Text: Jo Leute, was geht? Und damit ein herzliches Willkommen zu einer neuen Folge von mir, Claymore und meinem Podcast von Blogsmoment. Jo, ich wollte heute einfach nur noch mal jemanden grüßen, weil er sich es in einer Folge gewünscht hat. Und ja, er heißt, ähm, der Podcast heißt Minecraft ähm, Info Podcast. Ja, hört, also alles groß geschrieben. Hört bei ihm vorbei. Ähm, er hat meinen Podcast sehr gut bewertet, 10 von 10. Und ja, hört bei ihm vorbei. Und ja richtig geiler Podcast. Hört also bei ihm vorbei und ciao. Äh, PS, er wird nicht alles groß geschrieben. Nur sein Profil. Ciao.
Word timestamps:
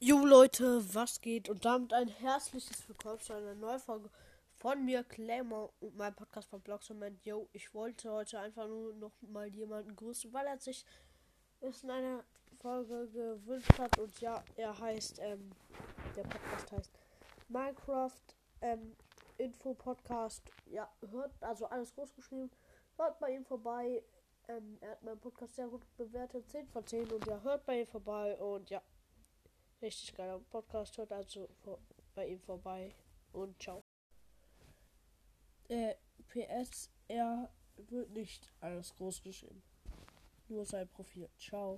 Jo 0.00 0.26
Leute, 0.26 0.82
was 0.94 1.20
geht? 1.20 1.48
Und 1.48 1.64
damit 1.64 1.92
ein 1.92 2.08
herzliches 2.08 2.86
Willkommen 2.88 3.20
zu 3.20 3.32
einer 3.32 3.54
neuen 3.54 3.78
Folge 3.78 4.10
von 4.56 4.84
mir, 4.84 5.04
Claymore 5.04 5.72
und 5.80 5.96
meinem 5.96 6.14
Podcast 6.14 6.48
von 6.50 6.60
Blogsmoment. 6.60 7.24
Jo, 7.24 7.48
ich 7.52 7.72
wollte 7.72 8.10
heute 8.10 8.40
einfach 8.40 8.66
nur 8.66 8.92
noch 8.94 9.12
mal 9.22 9.46
jemanden 9.46 9.94
grüßen, 9.94 10.32
weil 10.32 10.46
er 10.46 10.58
sich 10.58 10.84
es 11.60 11.84
in 11.84 11.90
einer 11.90 12.24
Folge 12.60 13.08
gewünscht 13.08 13.78
hat. 13.78 13.96
Und 13.98 14.20
ja, 14.20 14.44
er 14.56 14.76
heißt, 14.78 15.20
ähm, 15.20 15.52
der 16.16 16.24
Podcast 16.24 16.72
heißt 16.72 16.92
Minecraft 17.48 18.36
ähm, 18.62 18.96
Info 19.38 19.74
Podcast. 19.74 20.42
Ja, 20.66 20.92
hört, 21.12 21.32
also 21.40 21.66
alles 21.66 21.94
groß 21.94 22.14
geschrieben. 22.14 22.50
Hört 22.96 23.18
bei 23.20 23.32
ihm 23.32 23.44
vorbei. 23.44 24.02
Ähm, 24.48 24.76
er 24.80 24.90
hat 24.90 25.02
meinen 25.04 25.20
Podcast 25.20 25.54
sehr 25.54 25.68
gut 25.68 25.82
bewertet, 25.96 26.50
10 26.50 26.66
von 26.66 26.84
10. 26.84 27.10
Und 27.12 27.26
ja, 27.26 27.40
hört 27.42 27.64
bei 27.64 27.82
ihm 27.82 27.86
vorbei. 27.86 28.36
Und 28.38 28.68
ja 28.68 28.82
richtig 29.82 30.14
geiler 30.14 30.38
Podcast. 30.50 30.96
Hört 30.98 31.12
also 31.12 31.48
bei 32.14 32.28
ihm 32.28 32.40
vorbei 32.40 32.94
und 33.32 33.60
ciao. 33.60 33.80
Äh, 35.68 35.94
PS, 36.28 36.90
er 37.08 37.50
wird 37.76 38.10
nicht 38.10 38.52
alles 38.60 38.94
groß 38.94 39.22
geschrieben. 39.22 39.62
Nur 40.48 40.64
sein 40.64 40.88
Profil. 40.88 41.28
Ciao. 41.38 41.72